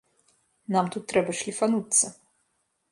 [0.75, 2.05] Нам тут трэба шліфануцца.